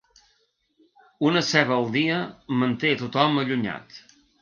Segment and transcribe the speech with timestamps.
[1.29, 2.17] Una ceba al dia
[2.65, 4.05] manté a tothom allunyat.